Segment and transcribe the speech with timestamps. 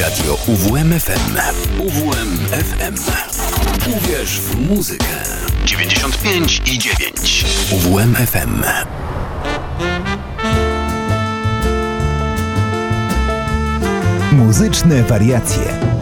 [0.00, 1.36] Radio UWMFM.
[1.78, 2.94] UWMFM.
[3.96, 5.04] Uwierz w muzykę.
[5.64, 7.46] 95 i 9.
[7.72, 8.62] UWMFM.
[14.32, 15.95] Muzyczne wariacje.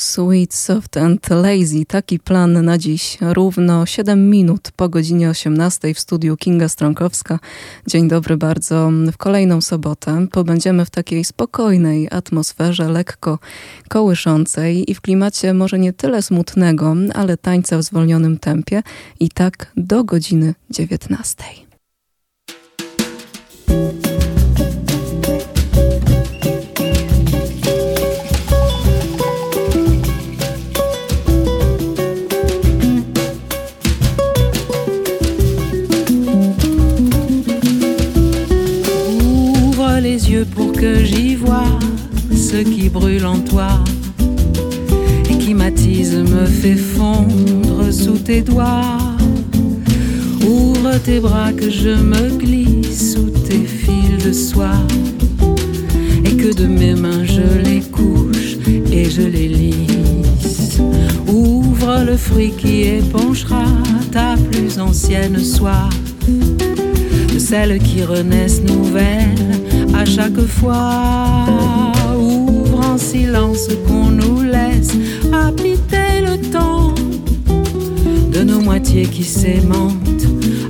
[0.00, 1.84] Sweet, Soft and Lazy.
[1.86, 3.18] Taki plan na dziś.
[3.20, 7.38] Równo 7 minut po godzinie 18 w studiu Kinga Strąkowska.
[7.86, 8.90] Dzień dobry bardzo.
[9.12, 13.38] W kolejną sobotę pobędziemy w takiej spokojnej atmosferze, lekko
[13.88, 18.82] kołyszącej i w klimacie może nie tyle smutnego, ale tańca w zwolnionym tempie
[19.20, 21.44] i tak do godziny 19.
[40.44, 41.78] Pour que j'y vois
[42.34, 43.68] ce qui brûle en toi
[45.28, 48.98] et qui m'attise, me fait fondre sous tes doigts.
[50.46, 54.80] Ouvre tes bras que je me glisse sous tes fils de soie
[56.24, 58.56] et que de mes mains je les couche
[58.92, 60.78] et je les lisse.
[61.28, 63.64] Ouvre le fruit qui éponchera
[64.10, 65.94] ta plus ancienne soif,
[66.28, 66.89] de
[67.40, 69.54] celles qui renaissent nouvelles
[69.94, 71.46] à chaque fois.
[72.16, 74.92] Ouvre en silence qu'on nous laisse
[75.32, 76.94] habiter le temps
[78.30, 80.28] de nos moitiés qui s'aimantent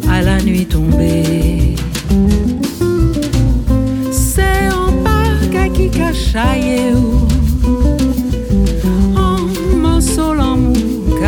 [0.08, 1.74] à la nuit tombée.
[4.12, 6.36] C'est en bas qui cache
[9.16, 9.38] en
[9.76, 11.18] morceau l'amour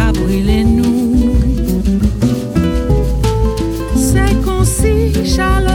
[5.42, 5.72] chale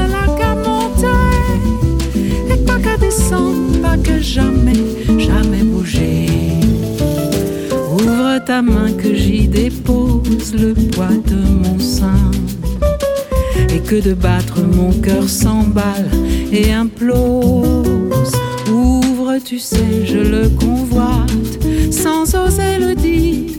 [3.81, 4.83] pas que jamais,
[5.17, 6.25] jamais bouger.
[7.93, 12.31] Ouvre ta main que j'y dépose le poids de mon sein.
[13.69, 16.09] Et que de battre mon cœur s'emballe
[16.51, 18.33] et implose.
[18.71, 21.31] Ouvre, tu sais, je le convoite
[21.91, 23.51] sans oser le dire.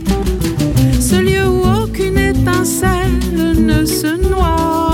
[1.00, 3.20] Ce lieu où aucune étincelle
[3.70, 4.87] ne se noie.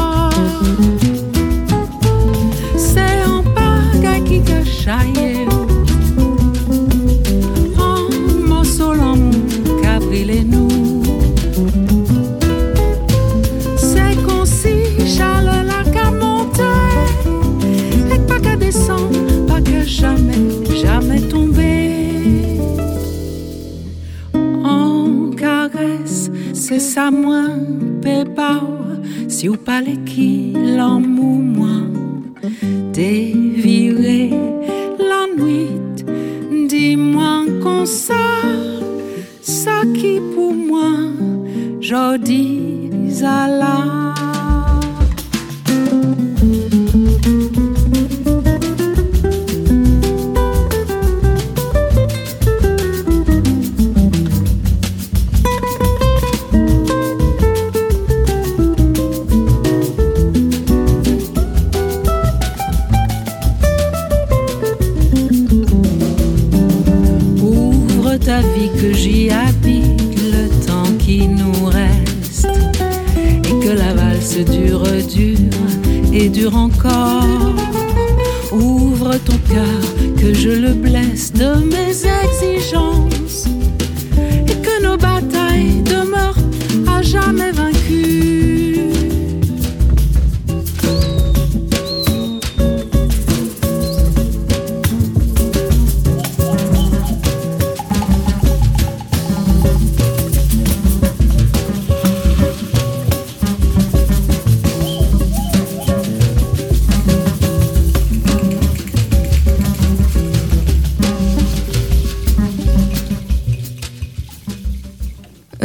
[4.86, 4.90] En
[8.46, 9.16] m'ensole, en
[10.12, 11.02] et nous.
[13.78, 14.74] C'est comme si
[15.06, 16.62] j'allais la monter,
[18.12, 20.36] Et pas qu'à descendre, pas qu'à jamais,
[20.82, 22.60] jamais tomber.
[24.34, 27.44] En caresse, c'est ça moi,
[28.02, 28.68] pépard.
[29.28, 31.13] Si ou pas les qui l'homme.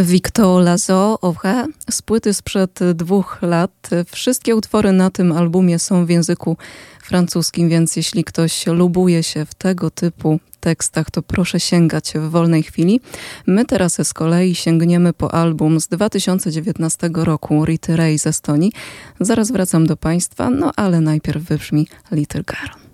[0.10, 3.90] Victor Lazo Owe z płyty sprzed dwóch lat.
[4.12, 6.58] Wszystkie utwory na tym albumie są w języku
[7.04, 12.64] francuskim, więc jeśli ktoś lubuje się w tego typu tekstach, to proszę sięgać w wolnej
[12.64, 13.02] chwili.
[13.48, 18.72] My teraz z kolei sięgniemy po album z 2019 roku Rity Ray z Estonii.
[19.20, 22.90] Zaraz wracam do Państwa, no ale najpierw wybrzmi Little Girl.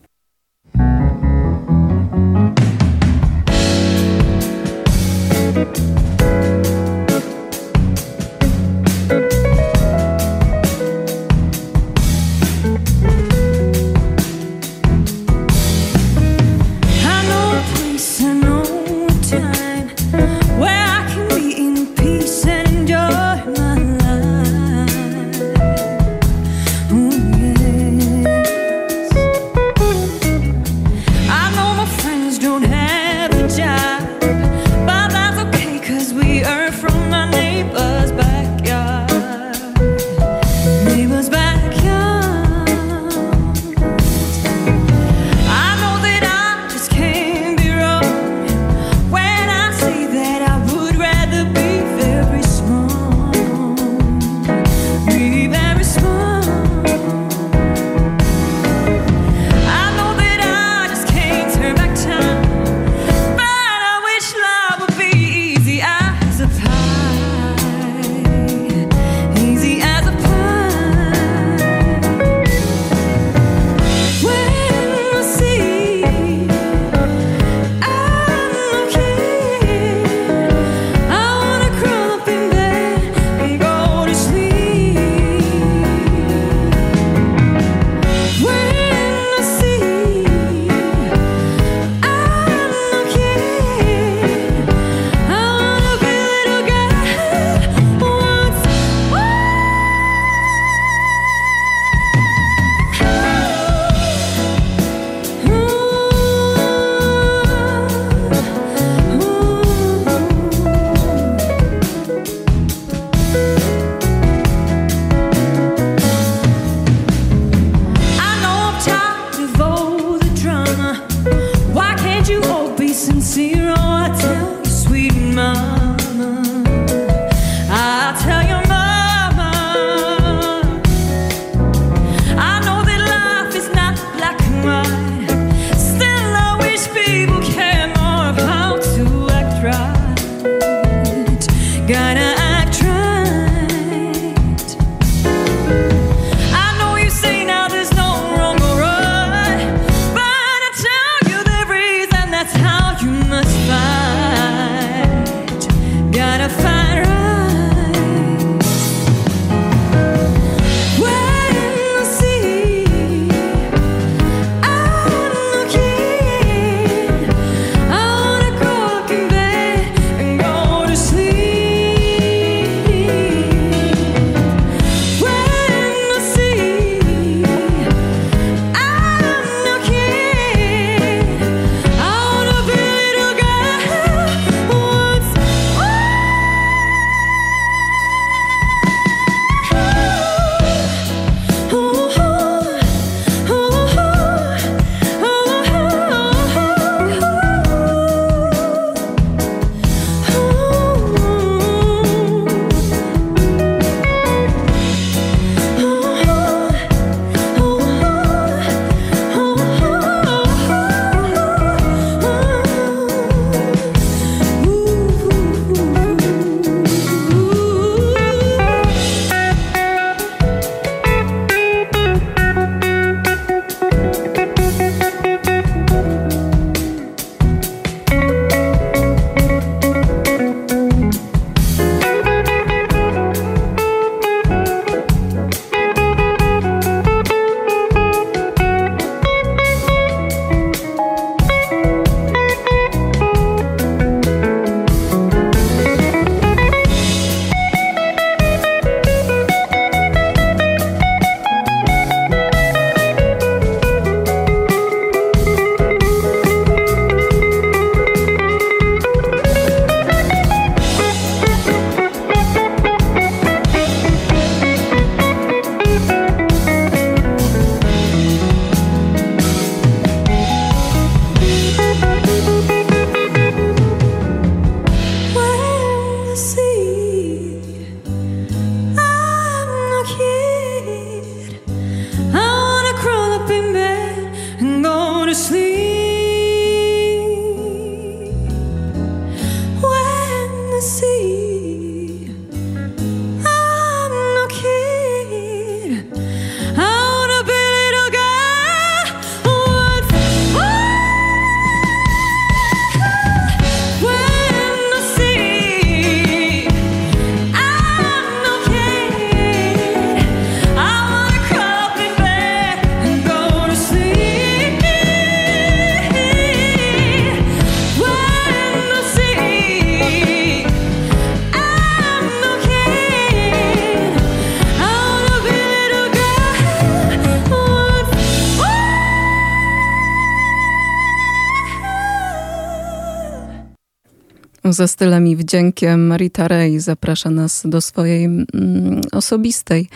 [334.76, 339.90] Ze stylem i wdziękiem Rita Ray zaprasza nas do swojej mm, osobistej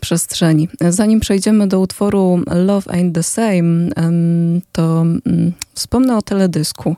[0.00, 0.68] przestrzeni.
[0.90, 3.88] Zanim przejdziemy do utworu Love Ain't the Same,
[4.72, 6.96] to mm, wspomnę o teledysku,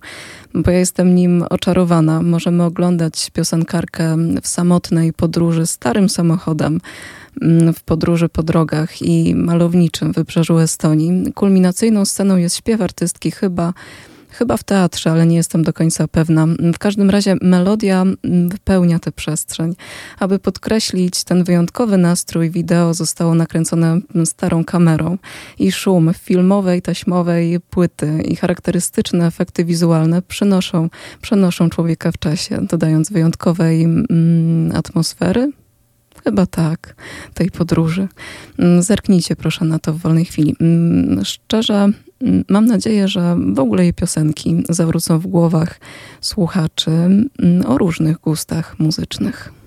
[0.54, 2.22] bo ja jestem nim oczarowana.
[2.22, 6.80] Możemy oglądać piosenkarkę w samotnej podróży starym samochodem
[7.42, 11.32] mm, w podróży po drogach i malowniczym wybrzeżu Estonii.
[11.32, 13.72] Kulminacyjną sceną jest śpiew artystki chyba
[14.30, 16.46] Chyba w teatrze, ale nie jestem do końca pewna.
[16.74, 18.04] W każdym razie melodia
[18.48, 19.74] wypełnia tę przestrzeń.
[20.18, 25.18] Aby podkreślić ten wyjątkowy nastrój, wideo zostało nakręcone starą kamerą
[25.58, 30.90] i szum filmowej, taśmowej płyty i charakterystyczne efekty wizualne przynoszą,
[31.22, 35.52] przenoszą człowieka w czasie, dodając wyjątkowej mm, atmosfery,
[36.24, 36.94] Chyba tak,
[37.34, 38.08] tej podróży.
[38.78, 40.56] Zerknijcie proszę na to w wolnej chwili.
[41.24, 41.92] Szczerze
[42.48, 45.80] mam nadzieję, że w ogóle jej piosenki zawrócą w głowach
[46.20, 47.30] słuchaczy mm,
[47.66, 49.57] o różnych gustach muzycznych.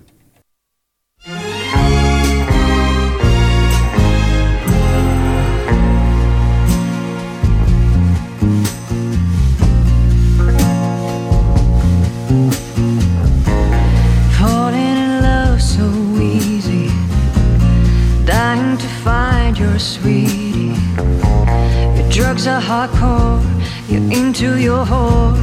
[22.33, 23.43] Drugs are hardcore.
[23.89, 25.35] You're into your whore.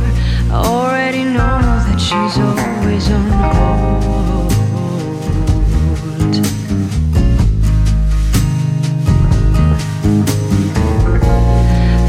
[0.51, 4.53] I already know that she's always on hold.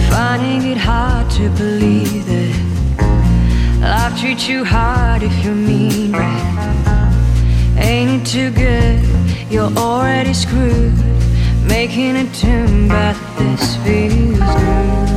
[0.09, 2.53] Finding it hard to believe that
[3.81, 7.75] life treats you hard if you're mean, right?
[7.77, 9.03] Ain't it too good?
[9.51, 11.18] You're already screwed.
[11.67, 15.08] Making a tune, but this feels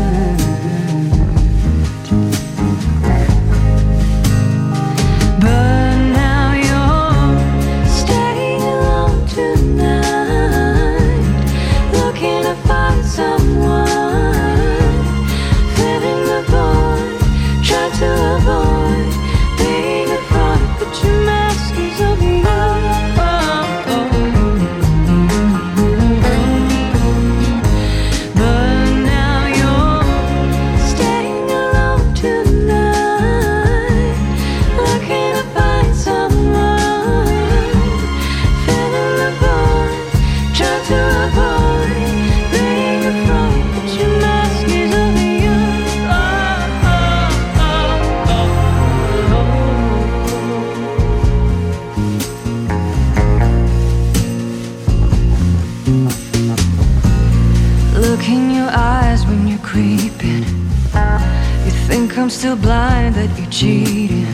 [62.28, 62.32] good.
[62.32, 64.26] still blind that you're cheating.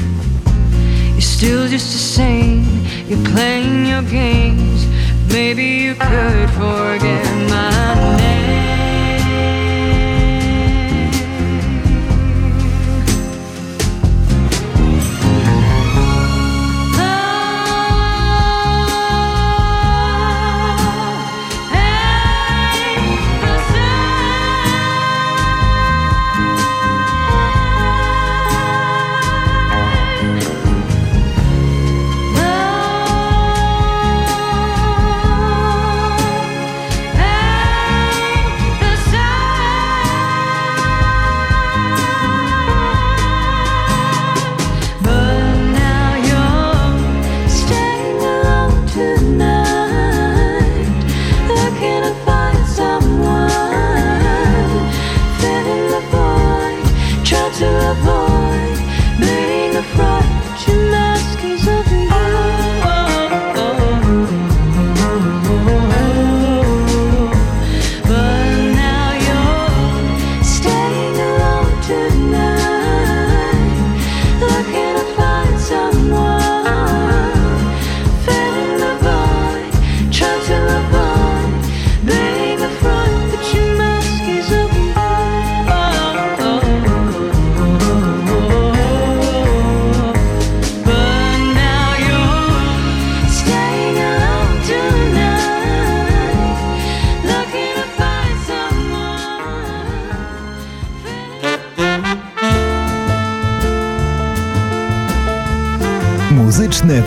[1.12, 2.64] You're still just the same.
[3.09, 4.87] You're playing your games.
[5.33, 8.28] Maybe you could forget my name.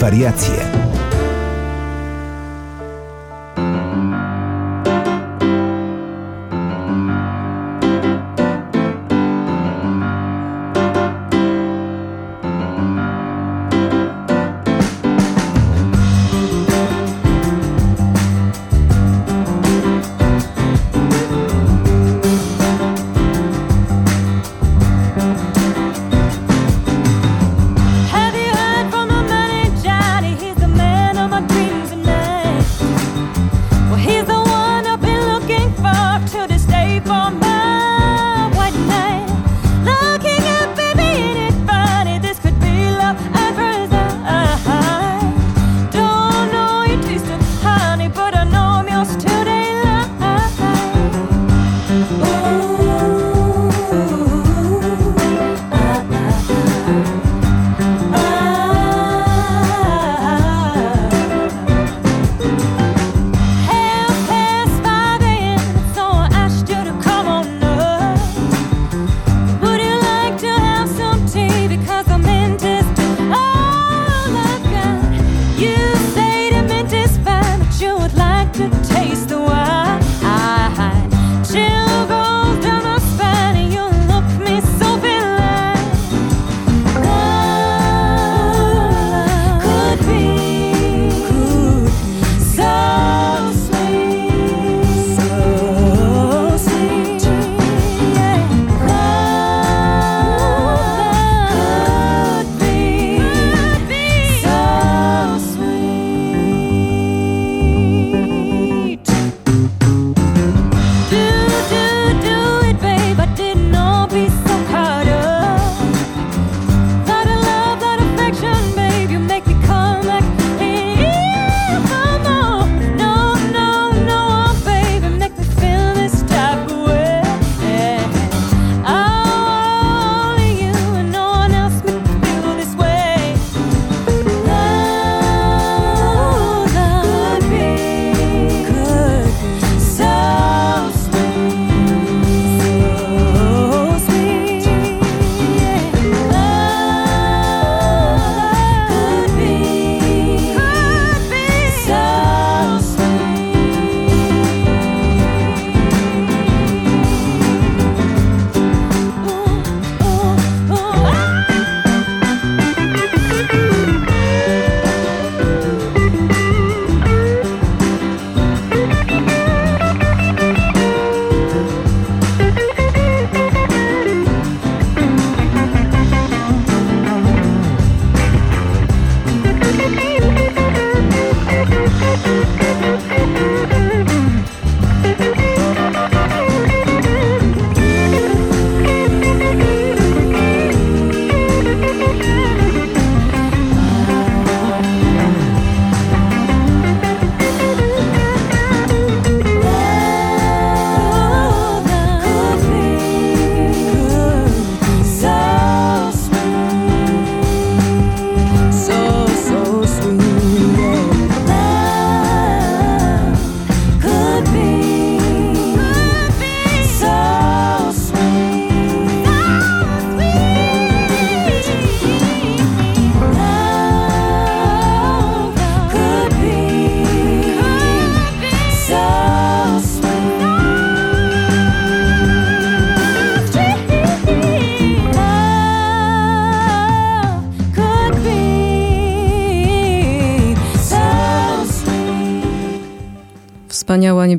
[0.02, 0.81] Wariacje.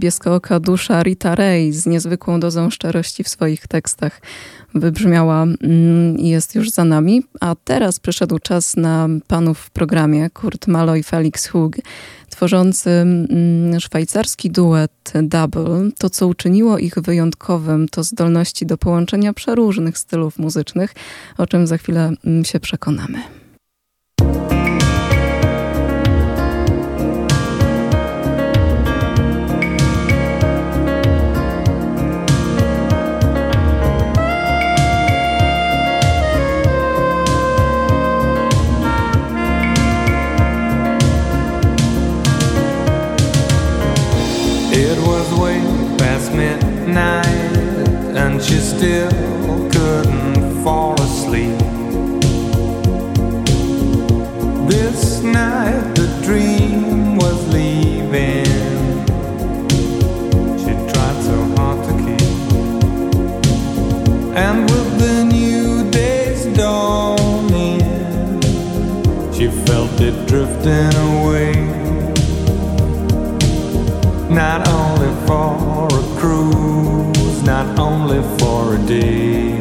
[0.03, 4.21] Niebieskooka dusza Rita Ray z niezwykłą dozą szczerości w swoich tekstach
[4.75, 7.23] wybrzmiała mm, i jest już za nami.
[7.41, 11.77] A teraz przyszedł czas na panów w programie Kurt Malo i Felix Hug,
[12.31, 15.91] tworzący mm, szwajcarski duet Double.
[15.99, 20.95] To, co uczyniło ich wyjątkowym, to zdolności do połączenia przeróżnych stylów muzycznych,
[21.39, 23.42] o czym za chwilę mm, się przekonamy.
[48.83, 51.57] still couldn't fall asleep.
[54.69, 58.45] This night the dream was leaving.
[60.59, 62.29] She tried so hard to keep.
[64.35, 67.81] And with the new day's dawning,
[69.33, 71.53] she felt it drifting away.
[74.29, 74.72] Not
[78.03, 79.61] only for a day.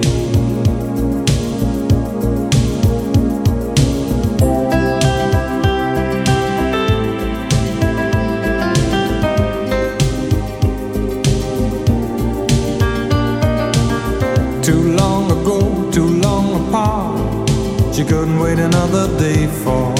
[14.63, 17.93] Too long ago, too long apart.
[17.93, 19.93] She couldn't wait another day for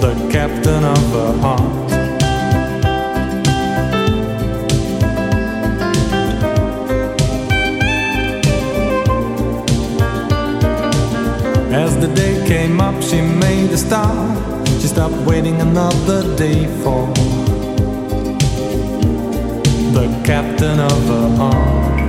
[0.00, 1.55] the captain of her heart.
[13.66, 14.66] see the star.
[14.80, 17.06] She stopped waiting another day for
[19.92, 22.05] the captain of her heart.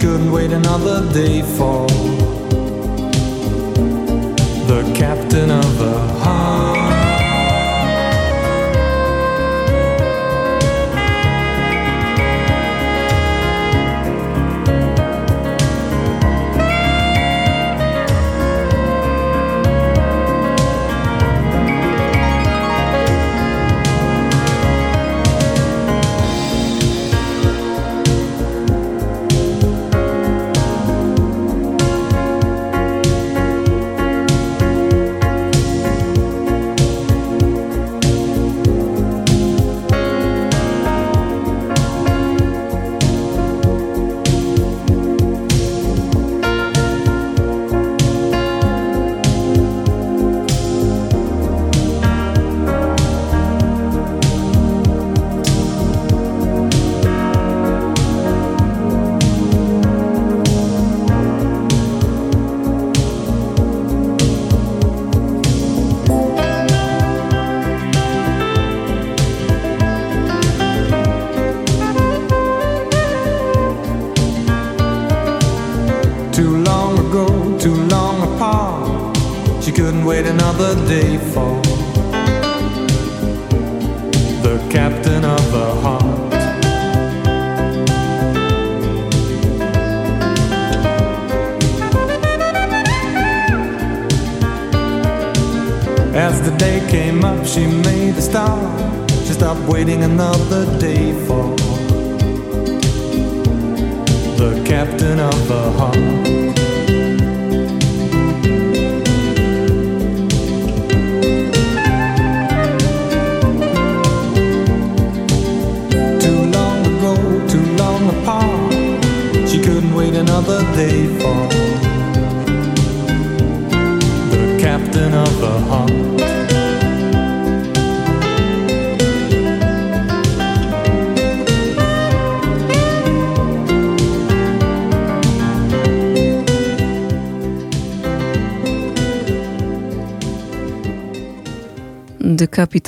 [0.00, 1.86] couldn't wait another day for
[4.68, 6.77] the captain of the heart.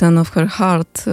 [0.01, 1.05] Captain of Her Heart.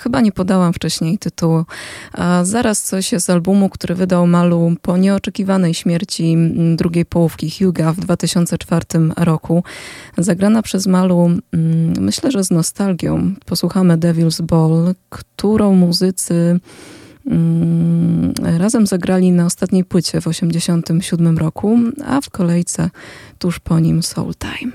[0.00, 1.64] Chyba nie podałam wcześniej tytułu.
[2.12, 6.36] A zaraz coś z albumu, który wydał Malu po nieoczekiwanej śmierci
[6.76, 8.84] drugiej połówki Hugh'a w 2004
[9.16, 9.64] roku.
[10.18, 11.30] Zagrana przez Malu,
[12.00, 13.34] myślę, że z nostalgią.
[13.46, 16.60] Posłuchamy Devil's Ball, którą muzycy
[18.58, 22.90] razem zagrali na ostatniej płycie w 1987 roku, a w kolejce
[23.38, 24.72] tuż po nim Soul Time.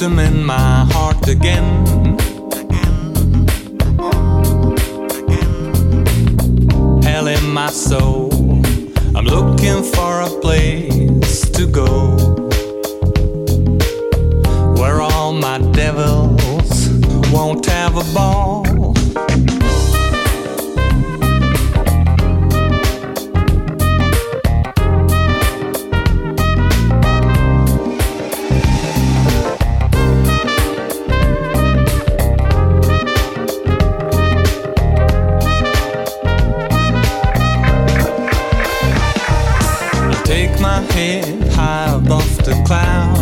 [0.00, 2.16] Autumn in my heart again.
[7.02, 8.32] Hell in my soul.
[9.14, 12.16] I'm looking for a place to go
[14.80, 16.88] where all my devils
[17.30, 18.59] won't have a ball.
[42.50, 43.19] the clouds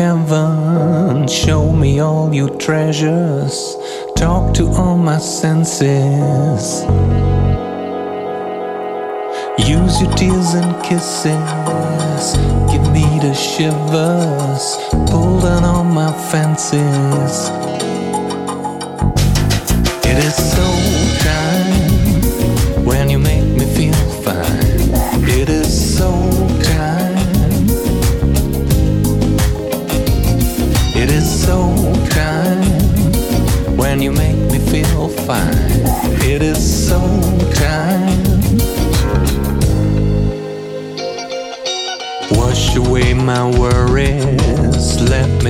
[0.00, 1.28] heaven.
[1.28, 3.76] Show me all your treasures.
[4.16, 6.64] Talk to all my senses.
[9.58, 12.26] Use your tears and kisses.
[12.72, 14.64] Give me the shivers.
[15.10, 17.59] Pull down all my fences.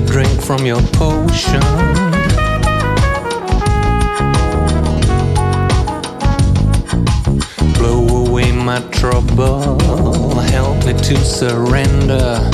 [0.01, 1.61] Me drink from your potion.
[7.75, 9.79] Blow away my trouble,
[10.41, 12.51] help me to surrender,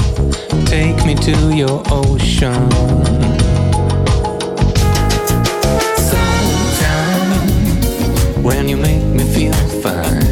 [0.64, 2.68] take me to your ocean.
[8.42, 10.22] when you make me feel fine.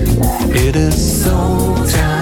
[0.54, 2.13] It is so time.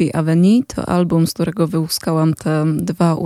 [0.00, 3.16] Lupi Avenue to album, z którego wyłuskałam te dwa,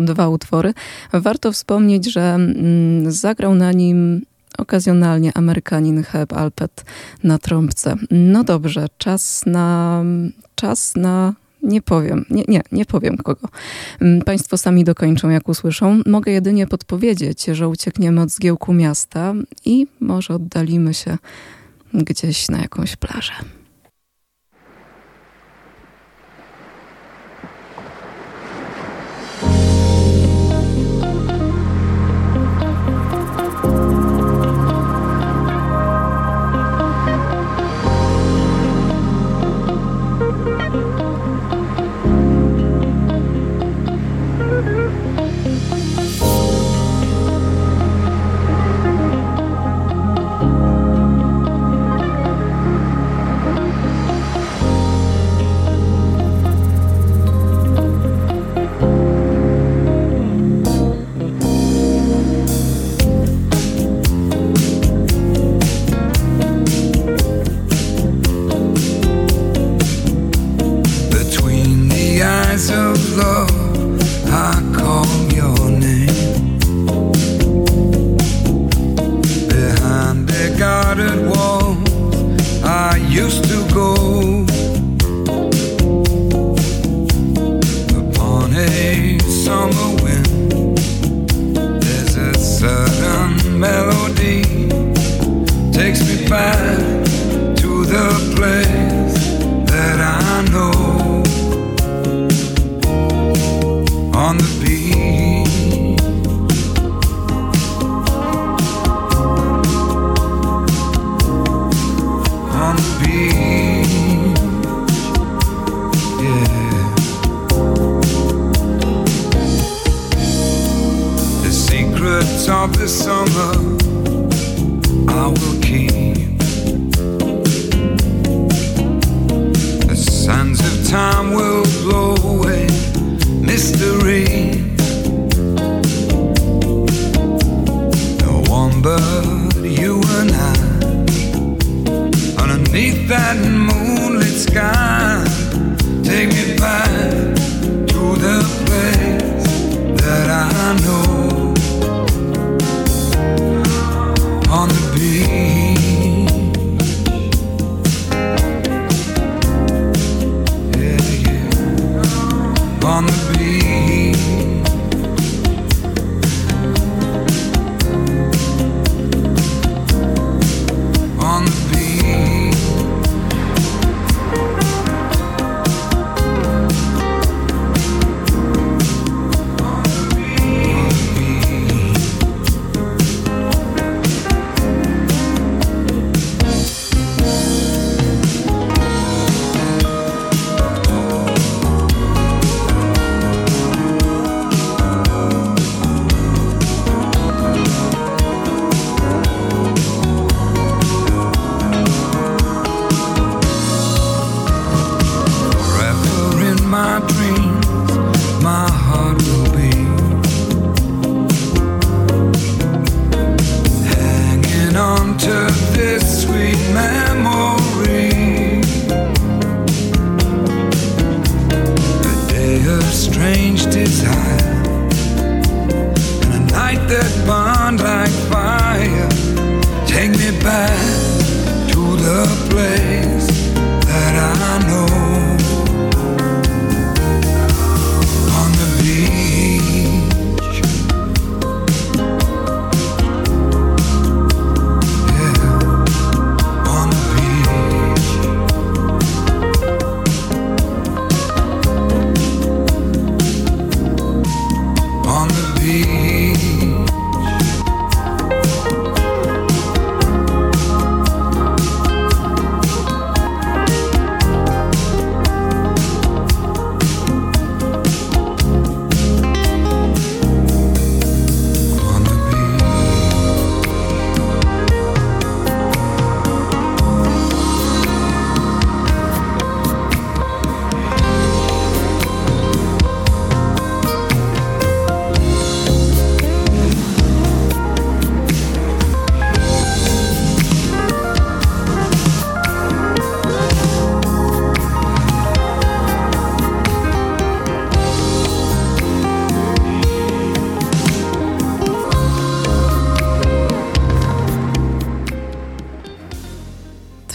[0.00, 0.74] dwa utwory.
[1.12, 4.22] Warto wspomnieć, że mm, zagrał na nim
[4.58, 6.84] okazjonalnie Amerykanin Heb Alpet
[7.22, 7.96] na trąbce.
[8.10, 10.02] No dobrze, czas na...
[10.54, 13.48] czas na nie powiem, nie, nie, nie powiem kogo.
[14.00, 16.00] Mm, państwo sami dokończą, jak usłyszą.
[16.06, 21.18] Mogę jedynie podpowiedzieć, że uciekniemy od zgiełku miasta i może oddalimy się
[21.92, 23.32] gdzieś na jakąś plażę.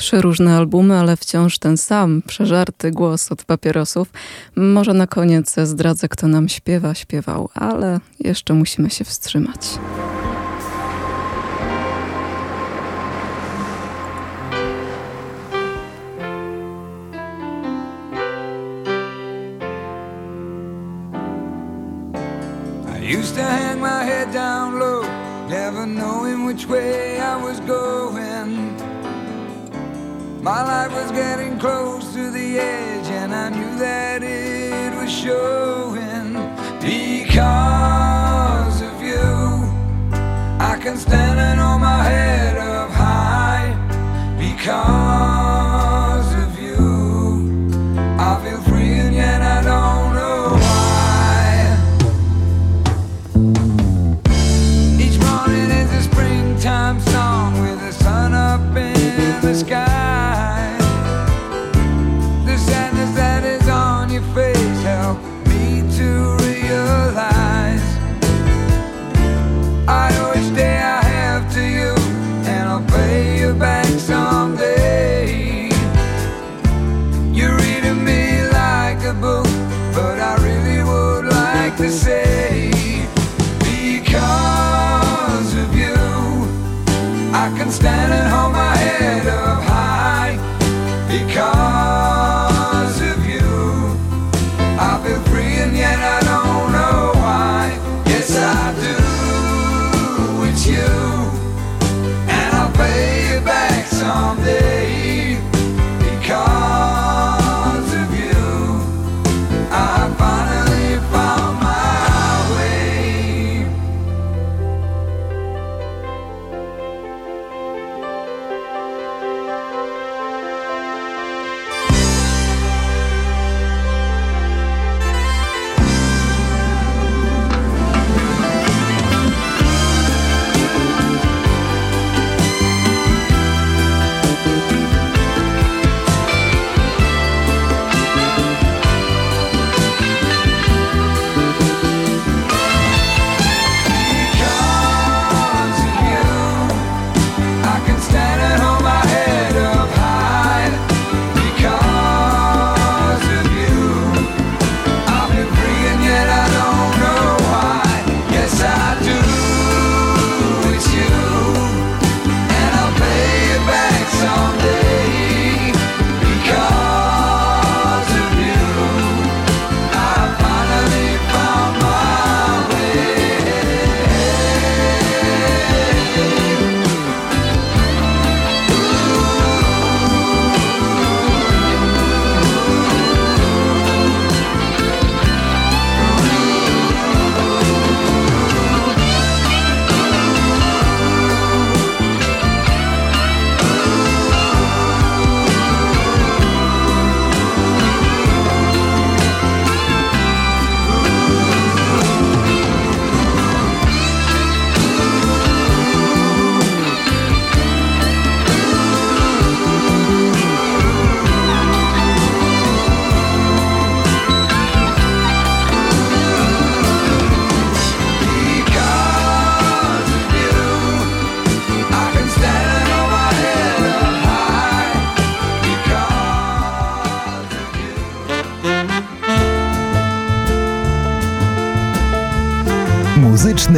[0.10, 4.07] trzy różne albumy, ale wciąż ten sam przeżarty głos od papierosów.
[4.55, 9.60] Może na koniec zdradzę, kto nam śpiewa, śpiewał, ale jeszcze musimy się wstrzymać.
[23.20, 25.03] used to hang my head down low,
[25.49, 27.68] never knowing which way I was going.
[30.42, 36.32] My life was getting close to the edge, and I knew that it was showing
[36.80, 39.20] because of you.
[40.62, 43.76] I can stand it on my head up high
[44.40, 45.09] because.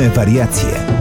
[0.02, 1.01] Muzyczne wariacje.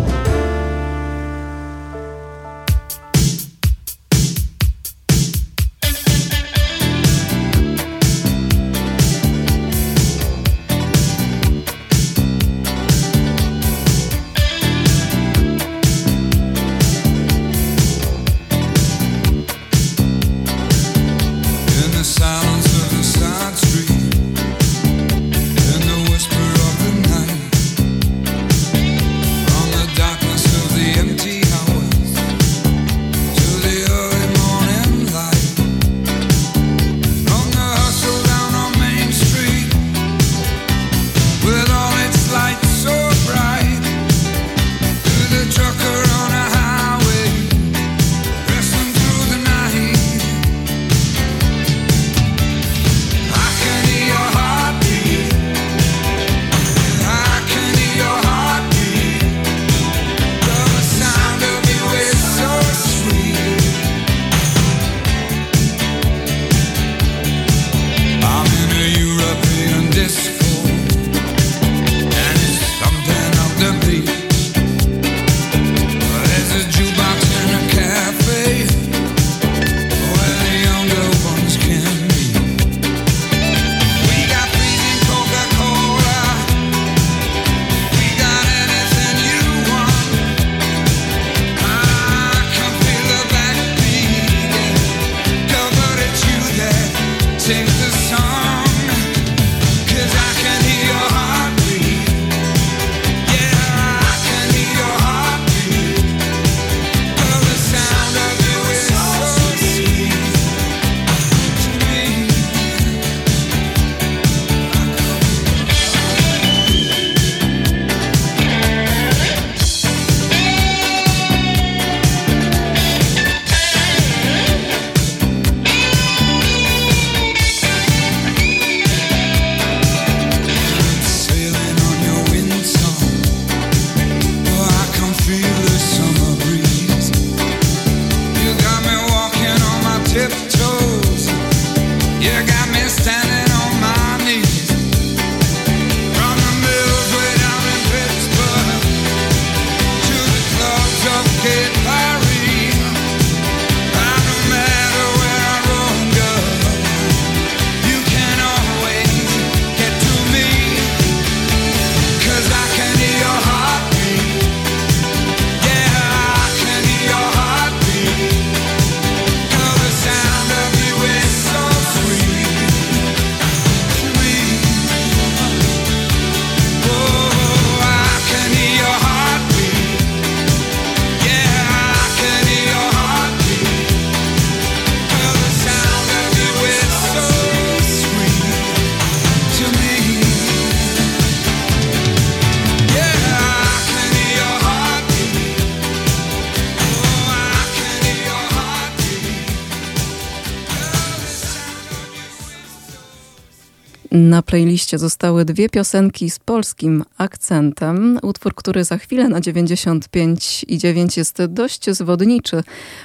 [204.12, 208.18] Na playliście zostały dwie piosenki z polskim akcentem.
[208.22, 212.62] Utwór, który za chwilę na 95 i 9 jest dość zwodniczy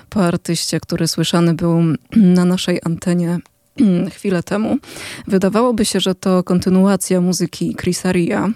[0.10, 1.82] po artyście, który słyszany był
[2.16, 3.39] na naszej antenie
[4.16, 4.78] chwilę temu.
[5.28, 8.49] Wydawałoby się, że to kontynuacja muzyki Chrisa Ria,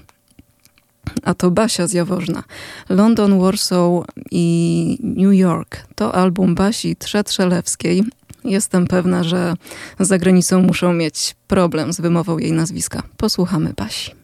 [1.24, 2.44] a to Basia z Jaworzna.
[2.90, 8.04] London, Warsaw i New York to album Basi Trzetrzelewskiej,
[8.44, 9.54] Jestem pewna, że
[10.00, 13.04] za granicą muszą mieć problem z wymową jej nazwiska.
[13.18, 14.19] Posłuchamy Basi.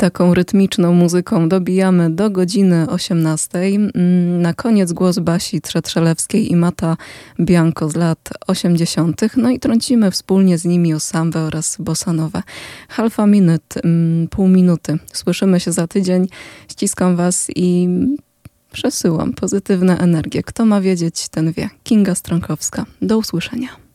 [0.00, 3.58] Taką rytmiczną muzyką dobijamy do godziny 18.
[3.58, 6.96] Mm, na koniec głos Basi Trzetrzelewskiej i Mata
[7.40, 9.22] Bianco z lat 80.
[9.36, 12.42] No i trącimy wspólnie z nimi o sambę oraz bossanowe.
[12.88, 14.98] Halfa minut, mm, pół minuty.
[15.12, 16.28] Słyszymy się za tydzień.
[16.68, 17.88] Ściskam was i
[18.72, 20.42] przesyłam pozytywne energie.
[20.42, 21.68] Kto ma wiedzieć, ten wie.
[21.84, 22.86] Kinga Stronkowska.
[23.02, 23.89] Do usłyszenia.